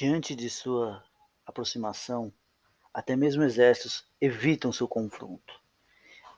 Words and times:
Diante 0.00 0.34
de 0.34 0.48
sua 0.48 1.04
aproximação, 1.44 2.32
até 2.90 3.14
mesmo 3.14 3.42
exércitos 3.42 4.02
evitam 4.18 4.72
seu 4.72 4.88
confronto. 4.88 5.60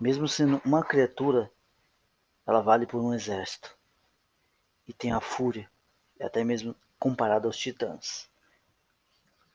Mesmo 0.01 0.27
sendo 0.27 0.61
uma 0.65 0.85
criatura, 0.85 1.49
ela 2.45 2.61
vale 2.61 2.87
por 2.87 3.01
um 3.01 3.15
exército. 3.15 3.73
E 4.85 4.93
tem 4.93 5.13
a 5.13 5.21
fúria, 5.21 5.71
e 6.19 6.25
até 6.25 6.43
mesmo 6.43 6.75
comparada 6.99 7.47
aos 7.47 7.57
titãs. 7.57 8.29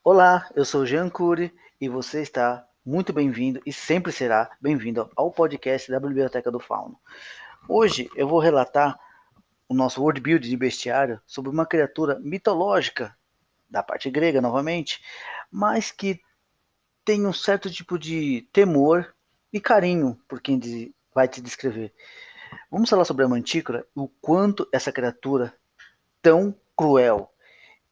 Olá, 0.02 0.48
eu 0.56 0.64
sou 0.64 0.86
Jean 0.86 1.10
Cury 1.10 1.54
e 1.78 1.86
você 1.86 2.22
está 2.22 2.66
muito 2.82 3.12
bem-vindo 3.12 3.60
e 3.66 3.74
sempre 3.74 4.10
será 4.10 4.56
bem-vindo 4.58 5.12
ao 5.14 5.30
podcast 5.30 5.90
da 5.90 6.00
Biblioteca 6.00 6.50
do 6.50 6.58
Fauno. 6.58 6.98
Hoje 7.68 8.10
eu 8.16 8.26
vou 8.26 8.40
relatar 8.40 8.98
o 9.68 9.74
nosso 9.74 10.00
world 10.00 10.18
build 10.18 10.48
de 10.48 10.56
bestiário 10.56 11.20
sobre 11.26 11.50
uma 11.50 11.66
criatura 11.66 12.18
mitológica 12.20 13.14
da 13.68 13.82
parte 13.82 14.10
grega 14.10 14.40
novamente, 14.40 15.02
mas 15.50 15.90
que 15.90 16.20
tem 17.04 17.26
um 17.26 17.32
certo 17.32 17.70
tipo 17.70 17.98
de 17.98 18.48
temor 18.52 19.14
e 19.52 19.60
carinho 19.60 20.20
por 20.28 20.40
quem 20.40 20.60
vai 21.14 21.26
te 21.26 21.40
descrever. 21.40 21.92
Vamos 22.70 22.90
falar 22.90 23.04
sobre 23.04 23.24
a 23.24 23.28
Mantícora 23.28 23.86
o 23.94 24.08
quanto 24.08 24.68
essa 24.72 24.92
criatura 24.92 25.54
tão 26.22 26.54
cruel 26.76 27.32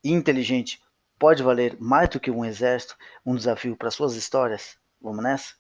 e 0.02 0.12
inteligente 0.12 0.80
pode 1.18 1.42
valer 1.42 1.76
mais 1.80 2.08
do 2.08 2.20
que 2.20 2.30
um 2.30 2.45
exército, 2.45 2.96
um 3.24 3.34
desafio 3.34 3.76
para 3.76 3.90
suas 3.90 4.14
histórias. 4.14 4.78
Vamos 5.00 5.22
nessa? 5.22 5.54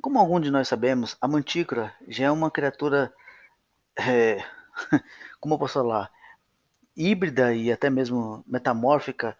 Como 0.00 0.18
algum 0.18 0.40
de 0.40 0.50
nós 0.50 0.68
sabemos, 0.68 1.16
a 1.20 1.28
Mantícora 1.28 1.94
já 2.08 2.26
é 2.26 2.30
uma 2.30 2.50
criatura, 2.50 3.12
é, 3.98 4.38
como 5.40 5.54
eu 5.54 5.58
posso 5.58 5.74
falar, 5.74 6.10
híbrida 6.96 7.54
e 7.54 7.70
até 7.70 7.90
mesmo 7.90 8.42
metamórfica, 8.46 9.36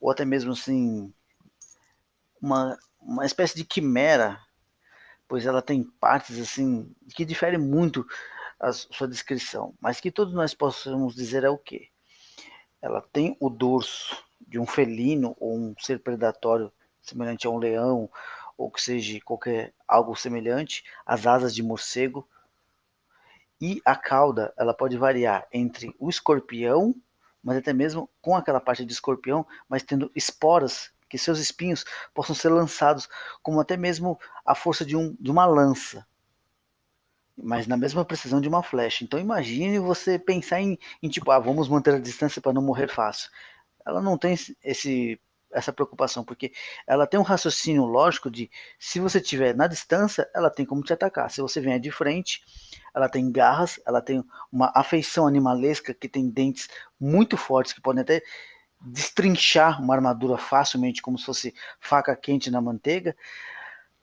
ou 0.00 0.10
até 0.10 0.24
mesmo 0.24 0.52
assim, 0.52 1.12
uma, 2.40 2.78
uma 3.00 3.24
espécie 3.24 3.56
de 3.56 3.64
quimera, 3.64 4.40
pois 5.28 5.46
ela 5.46 5.62
tem 5.62 5.84
partes 6.00 6.38
assim 6.38 6.94
que 7.14 7.24
diferem 7.24 7.58
muito 7.58 8.06
a 8.58 8.72
sua 8.72 9.06
descrição, 9.06 9.74
mas 9.80 10.00
que 10.00 10.10
todos 10.10 10.34
nós 10.34 10.54
possamos 10.54 11.14
dizer 11.14 11.44
é 11.44 11.50
o 11.50 11.58
que? 11.58 11.88
Ela 12.80 13.00
tem 13.12 13.36
o 13.40 13.50
dorso 13.50 14.24
de 14.40 14.58
um 14.58 14.66
felino 14.66 15.36
ou 15.38 15.56
um 15.56 15.74
ser 15.78 16.00
predatório 16.00 16.72
semelhante 17.00 17.46
a 17.46 17.50
um 17.50 17.58
leão 17.58 18.10
ou 18.56 18.70
que 18.70 18.80
seja 18.80 19.20
qualquer 19.24 19.74
algo 19.86 20.16
semelhante, 20.16 20.84
as 21.04 21.26
asas 21.26 21.54
de 21.54 21.62
morcego, 21.62 22.26
e 23.60 23.80
a 23.84 23.96
cauda, 23.96 24.52
ela 24.56 24.74
pode 24.74 24.96
variar 24.96 25.46
entre 25.52 25.94
o 25.98 26.08
escorpião, 26.08 26.94
mas 27.42 27.56
até 27.56 27.72
mesmo 27.72 28.10
com 28.20 28.36
aquela 28.36 28.60
parte 28.60 28.84
de 28.84 28.92
escorpião, 28.92 29.46
mas 29.68 29.82
tendo 29.82 30.10
esporas, 30.14 30.90
que 31.08 31.16
seus 31.16 31.38
espinhos 31.38 31.84
possam 32.12 32.34
ser 32.34 32.48
lançados, 32.48 33.08
como 33.42 33.60
até 33.60 33.76
mesmo 33.76 34.18
a 34.44 34.54
força 34.54 34.84
de, 34.84 34.96
um, 34.96 35.16
de 35.20 35.30
uma 35.30 35.46
lança, 35.46 36.04
mas 37.36 37.66
na 37.66 37.76
mesma 37.76 38.04
precisão 38.04 38.40
de 38.40 38.48
uma 38.48 38.62
flecha. 38.62 39.04
Então 39.04 39.20
imagine 39.20 39.78
você 39.78 40.18
pensar 40.18 40.60
em, 40.60 40.78
em 41.02 41.08
tipo, 41.08 41.30
ah, 41.30 41.38
vamos 41.38 41.68
manter 41.68 41.94
a 41.94 42.00
distância 42.00 42.40
para 42.40 42.52
não 42.52 42.62
morrer 42.62 42.88
fácil. 42.88 43.30
Ela 43.86 44.00
não 44.00 44.18
tem 44.18 44.34
esse 44.64 45.20
essa 45.52 45.72
preocupação, 45.72 46.24
porque 46.24 46.52
ela 46.86 47.06
tem 47.06 47.18
um 47.18 47.22
raciocínio 47.22 47.84
lógico 47.84 48.30
de 48.30 48.50
se 48.78 49.00
você 49.00 49.18
estiver 49.18 49.54
na 49.54 49.66
distância, 49.66 50.28
ela 50.34 50.50
tem 50.50 50.66
como 50.66 50.82
te 50.82 50.92
atacar. 50.92 51.30
Se 51.30 51.40
você 51.40 51.60
vier 51.60 51.80
de 51.80 51.90
frente, 51.90 52.42
ela 52.94 53.08
tem 53.08 53.30
garras, 53.30 53.80
ela 53.86 54.02
tem 54.02 54.24
uma 54.50 54.70
afeição 54.74 55.26
animalesca 55.26 55.94
que 55.94 56.08
tem 56.08 56.28
dentes 56.28 56.68
muito 56.98 57.36
fortes 57.36 57.72
que 57.72 57.80
podem 57.80 58.02
até 58.02 58.22
destrinchar 58.80 59.82
uma 59.82 59.94
armadura 59.94 60.36
facilmente, 60.36 61.02
como 61.02 61.18
se 61.18 61.24
fosse 61.24 61.54
faca 61.80 62.14
quente 62.14 62.50
na 62.50 62.60
manteiga. 62.60 63.16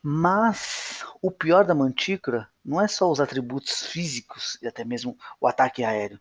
Mas 0.02 1.06
o 1.22 1.32
pior 1.32 1.66
da 1.66 1.74
mantícora 1.74 2.50
não 2.64 2.82
é 2.82 2.88
só 2.88 3.10
os 3.10 3.22
atributos 3.22 3.86
físicos 3.86 4.58
e 4.62 4.68
até 4.68 4.84
mesmo 4.84 5.18
o 5.40 5.48
ataque 5.48 5.84
aéreo. 5.84 6.20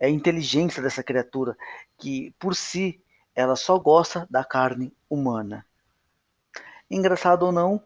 É 0.00 0.06
a 0.06 0.10
inteligência 0.10 0.82
dessa 0.82 1.02
criatura 1.02 1.56
que, 1.98 2.34
por 2.38 2.56
si, 2.56 3.03
ela 3.34 3.56
só 3.56 3.78
gosta 3.78 4.26
da 4.30 4.44
carne 4.44 4.94
humana. 5.08 5.66
Engraçado 6.90 7.44
ou 7.44 7.52
não, 7.52 7.82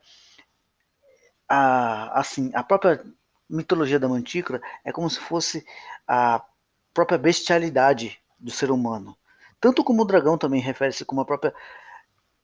a, 1.48 2.20
assim, 2.20 2.50
a 2.54 2.62
própria 2.62 3.02
mitologia 3.48 3.98
da 3.98 4.08
Mantícora 4.08 4.60
é 4.84 4.92
como 4.92 5.08
se 5.08 5.18
fosse 5.18 5.64
a 6.06 6.44
própria 6.92 7.16
bestialidade 7.16 8.20
do 8.38 8.50
ser 8.50 8.70
humano. 8.70 9.16
Tanto 9.60 9.82
como 9.82 10.02
o 10.02 10.04
dragão 10.04 10.36
também 10.36 10.60
refere-se 10.60 11.04
como 11.04 11.20
a 11.20 11.24
própria 11.24 11.54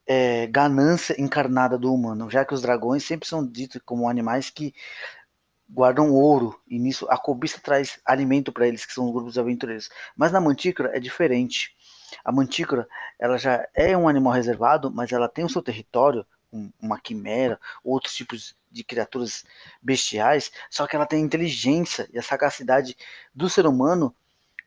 é, 0.07 0.47
ganância 0.47 1.21
encarnada 1.21 1.79
do 1.79 1.93
humano, 1.93 2.31
já 2.31 2.45
que 2.45 2.55
os 2.55 2.63
dragões 2.63 3.05
sempre 3.05 3.29
são 3.29 3.47
ditos 3.47 3.81
como 3.85 4.09
animais 4.09 4.51
que 4.51 4.75
guardam 5.69 6.13
ouro, 6.13 6.59
e 6.69 6.79
nisso 6.79 7.07
a 7.09 7.17
cobiça 7.17 7.59
traz 7.61 7.99
alimento 8.05 8.53
para 8.53 8.69
eles, 8.69 8.85
que 8.85 8.93
são 8.93 9.07
os 9.07 9.13
grupos 9.13 9.39
aventureiros. 9.39 9.89
Mas 10.17 10.31
na 10.31 10.41
Mantícora 10.41 10.97
é 10.97 11.01
diferente. 11.01 11.75
A 12.25 12.33
mantícora, 12.33 12.87
ela 13.19 13.39
já 13.39 13.67
é 13.75 13.97
um 13.97 14.09
animal 14.09 14.33
reservado, 14.33 14.91
mas 14.91 15.13
ela 15.13 15.29
tem 15.29 15.45
o 15.45 15.49
seu 15.49 15.63
território, 15.63 16.27
uma 16.81 17.01
quimera, 17.01 17.59
outros 17.83 18.15
tipos 18.15 18.57
de 18.71 18.85
criaturas 18.85 19.45
bestiais, 19.83 20.53
só 20.71 20.87
que 20.87 20.95
ela 20.95 21.07
tem 21.07 21.23
a 21.23 21.27
inteligência 21.27 22.09
e 22.13 22.19
a 22.19 22.23
sagacidade 22.23 22.97
do 23.35 23.49
ser 23.49 23.67
humano 23.67 24.15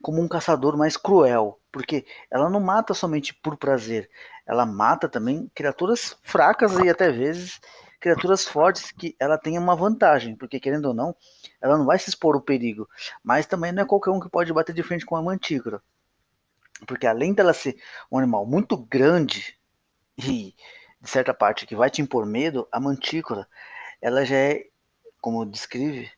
como 0.01 0.21
um 0.21 0.27
caçador 0.27 0.77
mais 0.77 0.95
cruel, 0.95 1.59
porque 1.71 2.05
ela 2.29 2.49
não 2.49 2.59
mata 2.59 2.93
somente 2.93 3.33
por 3.33 3.57
prazer, 3.57 4.09
ela 4.45 4.65
mata 4.65 5.09
também 5.09 5.49
criaturas 5.55 6.17
fracas 6.23 6.77
e 6.77 6.89
até 6.89 7.11
vezes 7.11 7.59
criaturas 7.99 8.45
fortes 8.45 8.91
que 8.91 9.15
ela 9.19 9.37
tem 9.37 9.57
uma 9.57 9.75
vantagem, 9.75 10.35
porque 10.35 10.59
querendo 10.59 10.85
ou 10.85 10.93
não, 10.93 11.15
ela 11.59 11.77
não 11.77 11.85
vai 11.85 11.97
se 11.97 12.09
expor 12.09 12.35
ao 12.35 12.41
perigo, 12.41 12.87
mas 13.23 13.45
também 13.45 13.71
não 13.71 13.83
é 13.83 13.85
qualquer 13.85 14.11
um 14.11 14.19
que 14.19 14.29
pode 14.29 14.53
bater 14.53 14.73
de 14.73 14.83
frente 14.83 15.05
com 15.05 15.15
a 15.15 15.21
mantícora. 15.21 15.81
Porque 16.85 17.07
além 17.07 17.33
dela 17.33 17.53
ser 17.53 17.77
um 18.11 18.17
animal 18.17 18.45
muito 18.45 18.77
grande 18.77 19.57
e 20.17 20.53
de 21.01 21.09
certa 21.09 21.33
parte 21.33 21.65
que 21.65 21.75
vai 21.75 21.89
te 21.89 22.01
impor 22.01 22.25
medo, 22.25 22.67
a 22.71 22.79
mantícora, 22.79 23.47
ela 24.01 24.25
já 24.25 24.35
é, 24.35 24.65
como 25.21 25.45
descreve, 25.45 26.09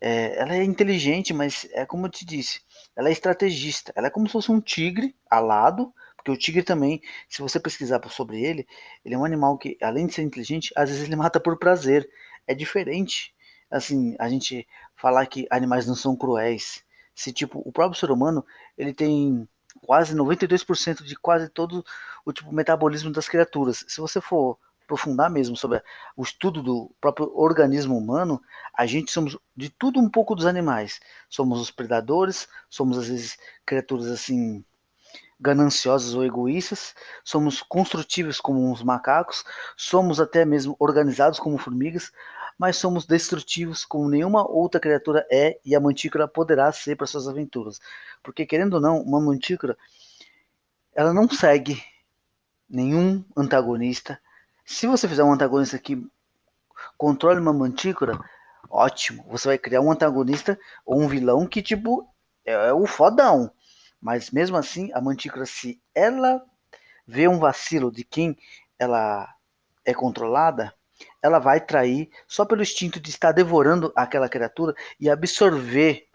é, 0.00 0.38
ela 0.38 0.54
é 0.54 0.62
inteligente, 0.62 1.32
mas 1.32 1.66
é 1.72 1.86
como 1.86 2.06
eu 2.06 2.10
te 2.10 2.24
disse, 2.24 2.60
ela 2.94 3.08
é 3.08 3.12
estrategista. 3.12 3.92
Ela 3.96 4.08
é 4.08 4.10
como 4.10 4.26
se 4.26 4.32
fosse 4.32 4.52
um 4.52 4.60
tigre 4.60 5.14
alado, 5.30 5.92
porque 6.16 6.30
o 6.30 6.36
tigre 6.36 6.62
também, 6.62 7.00
se 7.28 7.40
você 7.40 7.58
pesquisar 7.58 8.00
sobre 8.10 8.42
ele, 8.42 8.66
ele 9.04 9.14
é 9.14 9.18
um 9.18 9.24
animal 9.24 9.56
que, 9.56 9.78
além 9.80 10.06
de 10.06 10.14
ser 10.14 10.22
inteligente, 10.22 10.72
às 10.76 10.90
vezes 10.90 11.04
ele 11.04 11.16
mata 11.16 11.40
por 11.40 11.58
prazer. 11.58 12.08
É 12.46 12.54
diferente, 12.54 13.34
assim, 13.70 14.16
a 14.18 14.28
gente 14.28 14.66
falar 14.96 15.26
que 15.26 15.46
animais 15.50 15.86
não 15.86 15.94
são 15.94 16.16
cruéis. 16.16 16.84
Se 17.14 17.32
tipo 17.32 17.62
o 17.64 17.72
próprio 17.72 17.98
ser 17.98 18.10
humano, 18.10 18.44
ele 18.76 18.92
tem 18.92 19.48
quase 19.84 20.14
92% 20.14 21.04
de 21.04 21.16
quase 21.16 21.48
todo 21.48 21.84
o 22.24 22.32
tipo 22.32 22.52
metabolismo 22.52 23.10
das 23.10 23.28
criaturas. 23.28 23.84
Se 23.88 24.00
você 24.00 24.20
for 24.20 24.58
aprofundar 24.84 25.28
mesmo 25.28 25.56
sobre 25.56 25.82
o 26.16 26.22
estudo 26.22 26.62
do 26.62 26.90
próprio 27.00 27.30
organismo 27.36 27.98
humano, 27.98 28.40
a 28.72 28.86
gente 28.86 29.10
somos 29.10 29.36
de 29.54 29.68
tudo 29.68 30.00
um 30.00 30.08
pouco 30.08 30.34
dos 30.34 30.46
animais. 30.46 31.00
Somos 31.28 31.60
os 31.60 31.70
predadores, 31.70 32.48
somos 32.70 32.96
às 32.98 33.08
vezes 33.08 33.36
criaturas 33.64 34.06
assim 34.06 34.64
gananciosas 35.38 36.14
ou 36.14 36.24
egoístas, 36.24 36.94
somos 37.22 37.62
construtivos 37.62 38.40
como 38.40 38.72
os 38.72 38.82
macacos, 38.82 39.44
somos 39.76 40.18
até 40.18 40.44
mesmo 40.44 40.74
organizados 40.78 41.38
como 41.38 41.58
formigas, 41.58 42.10
mas 42.58 42.76
somos 42.76 43.06
destrutivos 43.06 43.84
como 43.84 44.08
nenhuma 44.08 44.48
outra 44.48 44.80
criatura 44.80 45.26
é 45.30 45.58
e 45.64 45.74
a 45.74 45.80
mantícora 45.80 46.26
poderá 46.26 46.72
ser 46.72 46.96
para 46.96 47.06
suas 47.06 47.28
aventuras. 47.28 47.80
Porque 48.22 48.46
querendo 48.46 48.74
ou 48.74 48.80
não, 48.80 49.00
uma 49.02 49.20
mantícora 49.20 49.76
ela 50.94 51.12
não 51.12 51.28
segue 51.28 51.82
nenhum 52.68 53.22
antagonista. 53.36 54.18
Se 54.64 54.86
você 54.86 55.06
fizer 55.06 55.22
um 55.22 55.32
antagonista 55.32 55.78
que 55.78 56.02
controle 56.96 57.38
uma 57.38 57.52
mantícora, 57.52 58.18
ótimo, 58.70 59.24
você 59.28 59.48
vai 59.48 59.58
criar 59.58 59.82
um 59.82 59.92
antagonista 59.92 60.58
ou 60.84 61.00
um 61.00 61.06
vilão 61.06 61.46
que 61.46 61.62
tipo 61.62 62.08
é, 62.44 62.52
é 62.52 62.72
o 62.72 62.86
fodão. 62.86 63.50
Mas 64.00 64.30
mesmo 64.30 64.56
assim, 64.56 64.90
a 64.94 65.00
mantícora 65.00 65.44
se 65.44 65.80
ela 65.94 66.42
vê 67.06 67.28
um 67.28 67.38
vacilo 67.38 67.92
de 67.92 68.02
quem 68.02 68.36
ela 68.78 69.28
é 69.84 69.94
controlada, 69.94 70.74
ela 71.22 71.38
vai 71.38 71.60
trair 71.60 72.10
só 72.26 72.44
pelo 72.44 72.62
instinto 72.62 73.00
de 73.00 73.10
estar 73.10 73.32
devorando 73.32 73.92
aquela 73.94 74.28
criatura 74.28 74.74
e 74.98 75.10
absorver. 75.10 76.06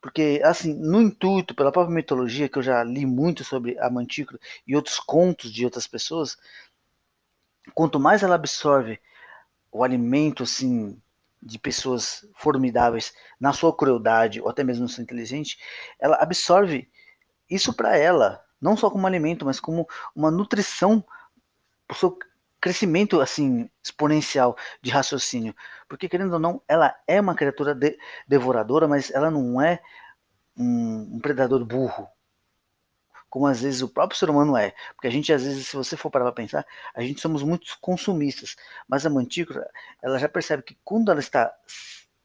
Porque, 0.00 0.40
assim, 0.44 0.74
no 0.74 1.00
intuito, 1.00 1.54
pela 1.54 1.72
própria 1.72 1.94
mitologia, 1.94 2.48
que 2.48 2.58
eu 2.58 2.62
já 2.62 2.84
li 2.84 3.06
muito 3.06 3.42
sobre 3.42 3.78
a 3.78 3.88
Mantícora 3.88 4.38
e 4.66 4.76
outros 4.76 5.00
contos 5.00 5.50
de 5.52 5.64
outras 5.64 5.86
pessoas, 5.86 6.36
quanto 7.72 7.98
mais 7.98 8.22
ela 8.22 8.34
absorve 8.34 9.00
o 9.72 9.82
alimento, 9.82 10.42
assim, 10.42 11.00
de 11.42 11.58
pessoas 11.58 12.26
formidáveis 12.34 13.14
na 13.40 13.52
sua 13.52 13.74
crueldade 13.74 14.40
ou 14.40 14.48
até 14.48 14.62
mesmo 14.62 14.84
no 14.84 14.88
seu 14.88 15.02
inteligente, 15.02 15.58
ela 15.98 16.16
absorve 16.16 16.88
isso 17.50 17.72
para 17.74 17.96
ela, 17.96 18.42
não 18.60 18.76
só 18.76 18.90
como 18.90 19.06
alimento, 19.06 19.44
mas 19.44 19.60
como 19.60 19.86
uma 20.14 20.30
nutrição 20.30 21.04
seu 21.92 22.18
crescimento 22.64 23.20
assim 23.20 23.68
exponencial 23.82 24.56
de 24.80 24.90
raciocínio. 24.90 25.54
Porque 25.86 26.08
querendo 26.08 26.32
ou 26.32 26.38
não, 26.38 26.62
ela 26.66 26.96
é 27.06 27.20
uma 27.20 27.34
criatura 27.34 27.74
de, 27.74 27.94
devoradora, 28.26 28.88
mas 28.88 29.10
ela 29.10 29.30
não 29.30 29.60
é 29.60 29.82
um, 30.56 31.16
um 31.16 31.20
predador 31.20 31.62
burro, 31.62 32.08
como 33.28 33.46
às 33.46 33.60
vezes 33.60 33.82
o 33.82 33.88
próprio 33.88 34.18
ser 34.18 34.30
humano 34.30 34.56
é. 34.56 34.72
Porque 34.94 35.06
a 35.06 35.10
gente, 35.10 35.30
às 35.30 35.42
vezes, 35.42 35.66
se 35.66 35.76
você 35.76 35.94
for 35.94 36.10
parar 36.10 36.24
para 36.24 36.32
pensar, 36.32 36.66
a 36.94 37.02
gente 37.02 37.20
somos 37.20 37.42
muito 37.42 37.66
consumistas. 37.82 38.56
Mas 38.88 39.04
a 39.04 39.10
mantícora, 39.10 39.70
ela 40.02 40.18
já 40.18 40.26
percebe 40.28 40.62
que 40.62 40.78
quando 40.82 41.10
ela 41.10 41.20
está 41.20 41.52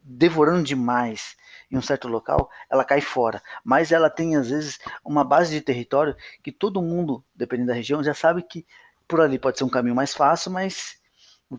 devorando 0.01 0.63
demais 0.63 1.36
em 1.69 1.77
um 1.77 1.81
certo 1.81 2.07
local, 2.07 2.50
ela 2.69 2.86
cai 2.86 3.01
fora. 3.01 3.44
Mas 3.62 3.91
ela 3.91 4.09
tem, 4.09 4.38
às 4.38 4.50
vezes, 4.50 4.80
uma 5.03 5.25
base 5.25 5.51
de 5.51 5.59
território 5.59 6.15
que 6.41 6.50
todo 6.50 6.81
mundo, 6.81 7.25
dependendo 7.36 7.68
da 7.68 7.75
região, 7.75 8.01
já 8.01 8.13
sabe 8.13 8.41
que 8.41 8.65
por 9.10 9.20
ali 9.20 9.40
pode 9.40 9.58
ser 9.58 9.64
um 9.64 9.70
caminho 9.70 9.96
mais 9.96 10.14
fácil, 10.14 10.52
mas 10.52 10.96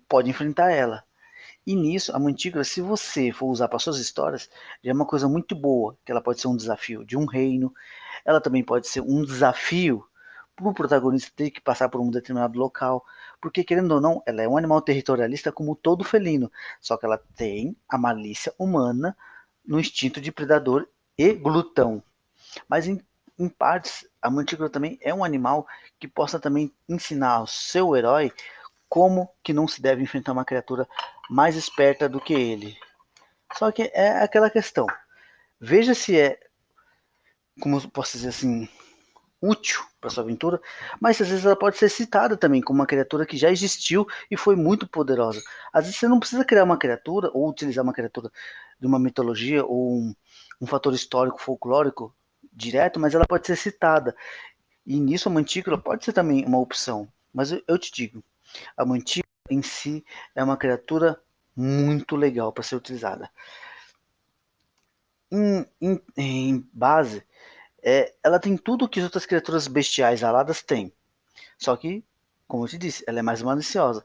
pode 0.08 0.30
enfrentar 0.30 0.70
ela. 0.70 1.02
E 1.66 1.74
nisso, 1.74 2.14
a 2.14 2.18
mantícora, 2.18 2.62
se 2.62 2.80
você 2.80 3.32
for 3.32 3.48
usar 3.48 3.68
para 3.68 3.78
suas 3.80 3.98
histórias, 3.98 4.48
já 4.82 4.92
é 4.92 4.94
uma 4.94 5.04
coisa 5.04 5.28
muito 5.28 5.54
boa, 5.54 5.98
que 6.04 6.12
ela 6.12 6.22
pode 6.22 6.40
ser 6.40 6.46
um 6.46 6.56
desafio 6.56 7.04
de 7.04 7.18
um 7.18 7.26
reino, 7.26 7.74
ela 8.24 8.40
também 8.40 8.62
pode 8.62 8.86
ser 8.86 9.00
um 9.00 9.24
desafio 9.24 10.04
para 10.54 10.68
o 10.68 10.74
protagonista 10.74 11.32
ter 11.34 11.50
que 11.50 11.60
passar 11.60 11.88
por 11.88 12.00
um 12.00 12.10
determinado 12.10 12.58
local, 12.58 13.04
porque 13.40 13.64
querendo 13.64 13.92
ou 13.92 14.00
não, 14.00 14.22
ela 14.24 14.42
é 14.42 14.48
um 14.48 14.56
animal 14.56 14.80
territorialista 14.80 15.50
como 15.50 15.74
todo 15.74 16.04
felino, 16.04 16.50
só 16.80 16.96
que 16.96 17.04
ela 17.04 17.18
tem 17.34 17.76
a 17.88 17.98
malícia 17.98 18.54
humana 18.58 19.16
no 19.66 19.80
instinto 19.80 20.20
de 20.20 20.30
predador 20.30 20.86
e 21.18 21.32
glutão. 21.32 22.02
Mas 22.68 22.86
em, 22.86 23.00
em 23.40 23.48
partes, 23.48 24.06
a 24.20 24.30
mantícora 24.30 24.68
também 24.68 24.98
é 25.00 25.14
um 25.14 25.24
animal 25.24 25.66
que 25.98 26.06
possa 26.06 26.38
também 26.38 26.70
ensinar 26.86 27.36
ao 27.36 27.46
seu 27.46 27.96
herói 27.96 28.30
como 28.86 29.30
que 29.42 29.54
não 29.54 29.66
se 29.66 29.80
deve 29.80 30.02
enfrentar 30.02 30.32
uma 30.32 30.44
criatura 30.44 30.86
mais 31.30 31.56
esperta 31.56 32.06
do 32.06 32.20
que 32.20 32.34
ele. 32.34 32.76
Só 33.54 33.72
que 33.72 33.90
é 33.94 34.22
aquela 34.22 34.50
questão. 34.50 34.86
Veja 35.58 35.94
se 35.94 36.20
é, 36.20 36.38
como 37.60 37.80
posso 37.90 38.12
dizer 38.12 38.28
assim, 38.28 38.68
útil 39.40 39.80
para 40.00 40.10
sua 40.10 40.22
aventura, 40.22 40.60
mas 41.00 41.18
às 41.20 41.28
vezes 41.28 41.44
ela 41.44 41.56
pode 41.56 41.78
ser 41.78 41.88
citada 41.88 42.36
também 42.36 42.60
como 42.60 42.80
uma 42.80 42.86
criatura 42.86 43.24
que 43.24 43.38
já 43.38 43.50
existiu 43.50 44.06
e 44.30 44.36
foi 44.36 44.54
muito 44.54 44.86
poderosa. 44.86 45.42
Às 45.72 45.84
vezes 45.84 45.98
você 45.98 46.08
não 46.08 46.20
precisa 46.20 46.44
criar 46.44 46.64
uma 46.64 46.76
criatura 46.78 47.30
ou 47.32 47.48
utilizar 47.48 47.82
uma 47.82 47.94
criatura 47.94 48.30
de 48.78 48.86
uma 48.86 48.98
mitologia 48.98 49.64
ou 49.64 49.94
um, 49.94 50.14
um 50.60 50.66
fator 50.66 50.92
histórico 50.92 51.40
folclórico 51.40 52.14
direto, 52.52 52.98
mas 52.98 53.14
ela 53.14 53.26
pode 53.26 53.46
ser 53.46 53.56
citada. 53.56 54.14
E 54.86 54.98
nisso 54.98 55.28
a 55.28 55.32
mantícora 55.32 55.78
pode 55.78 56.04
ser 56.04 56.12
também 56.12 56.44
uma 56.44 56.58
opção. 56.58 57.10
Mas 57.32 57.52
eu, 57.52 57.62
eu 57.66 57.78
te 57.78 57.92
digo, 57.92 58.24
a 58.76 58.84
mantícora 58.84 59.28
em 59.50 59.62
si 59.62 60.04
é 60.34 60.42
uma 60.42 60.56
criatura 60.56 61.20
muito 61.54 62.16
legal 62.16 62.52
para 62.52 62.64
ser 62.64 62.76
utilizada. 62.76 63.30
Em, 65.30 65.64
em, 65.80 66.00
em 66.16 66.68
base, 66.72 67.24
é, 67.82 68.14
ela 68.22 68.38
tem 68.38 68.56
tudo 68.56 68.88
que 68.88 68.98
as 68.98 69.04
outras 69.04 69.26
criaturas 69.26 69.68
bestiais 69.68 70.22
aladas 70.22 70.62
têm. 70.62 70.92
Só 71.58 71.76
que, 71.76 72.04
como 72.46 72.64
eu 72.64 72.68
te 72.68 72.78
disse, 72.78 73.04
ela 73.06 73.18
é 73.18 73.22
mais 73.22 73.42
maliciosa. 73.42 74.04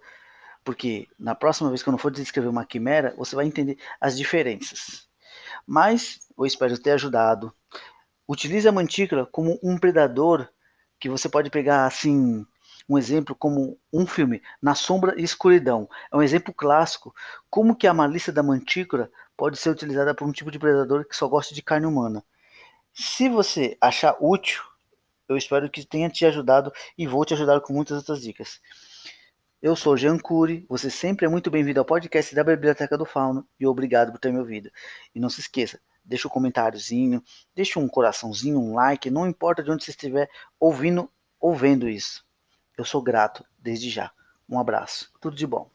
Porque 0.64 1.08
na 1.18 1.36
próxima 1.36 1.70
vez 1.70 1.84
que 1.84 1.90
eu 1.90 1.92
não 1.92 1.98
for 1.98 2.12
descrever 2.12 2.48
uma 2.48 2.66
quimera, 2.66 3.14
você 3.18 3.36
vai 3.36 3.46
entender 3.46 3.78
as 4.00 4.18
diferenças. 4.18 5.08
Mas 5.66 6.20
eu 6.38 6.46
espero 6.46 6.78
ter 6.78 6.92
ajudado. 6.92 7.54
Utilize 8.28 8.68
a 8.68 8.72
mantícora 8.72 9.26
como 9.26 9.60
um 9.62 9.78
predador 9.78 10.48
que 11.00 11.10
você 11.10 11.30
pode 11.30 11.50
pegar 11.50 11.86
assim 11.86 12.46
um 12.88 12.98
exemplo 12.98 13.36
como 13.36 13.80
um 13.92 14.06
filme 14.06 14.42
Na 14.62 14.76
Sombra 14.76 15.16
e 15.18 15.24
Escuridão. 15.24 15.90
É 16.12 16.16
um 16.16 16.22
exemplo 16.22 16.54
clássico 16.54 17.14
como 17.50 17.76
que 17.76 17.88
a 17.88 17.94
malícia 17.94 18.32
da 18.32 18.44
mantícora 18.44 19.12
pode 19.36 19.58
ser 19.58 19.70
utilizada 19.70 20.14
por 20.14 20.28
um 20.28 20.32
tipo 20.32 20.52
de 20.52 20.60
predador 20.60 21.06
que 21.06 21.16
só 21.16 21.28
gosta 21.28 21.54
de 21.54 21.62
carne 21.62 21.86
humana. 21.86 22.24
Se 22.94 23.28
você 23.28 23.78
achar 23.82 24.16
útil, 24.20 24.64
eu 25.28 25.36
espero 25.36 25.70
que 25.70 25.86
tenha 25.86 26.10
te 26.10 26.26
ajudado 26.26 26.72
e 26.98 27.08
vou 27.08 27.26
te 27.26 27.34
ajudar 27.34 27.60
com 27.62 27.74
muitas 27.74 27.98
outras 27.98 28.22
dicas. 28.22 28.62
Eu 29.62 29.76
sou 29.76 29.98
Jean 29.98 30.20
Cury, 30.20 30.66
você 30.70 30.90
sempre 30.90 31.26
é 31.26 31.30
muito 31.30 31.50
bem-vindo 31.50 31.80
ao 31.80 31.86
podcast 31.86 32.36
da 32.36 32.44
Biblioteca 32.44 32.98
do 32.98 33.06
Fauno 33.06 33.48
e 33.60 33.66
obrigado 33.66 34.12
por 34.12 34.20
ter 34.20 34.32
me 34.32 34.40
ouvido. 34.40 34.70
E 35.14 35.20
não 35.20 35.30
se 35.30 35.42
esqueça, 35.42 35.80
deixa 36.06 36.28
um 36.28 36.32
comentáriozinho, 36.32 37.24
deixa 37.54 37.80
um 37.80 37.88
coraçãozinho, 37.88 38.60
um 38.60 38.76
like, 38.76 39.10
não 39.10 39.28
importa 39.28 39.64
de 39.64 39.72
onde 39.72 39.84
você 39.84 39.92
estiver 39.92 40.30
ouvindo 40.60 41.10
ou 41.40 41.54
vendo 41.54 41.90
isso. 41.90 42.26
Eu 42.78 42.86
sou 42.86 43.02
grato 43.02 43.46
desde 43.58 43.90
já. 43.90 44.12
Um 44.48 44.60
abraço, 44.60 45.12
tudo 45.20 45.36
de 45.36 45.48
bom. 45.48 45.75